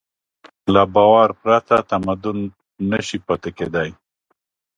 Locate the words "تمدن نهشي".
1.91-3.17